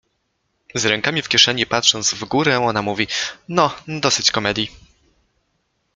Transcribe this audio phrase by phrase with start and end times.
[0.75, 3.07] Z rękami w kieszeni, patrząc w górę, ona mówi:—
[3.49, 4.69] No, dosyć komedii.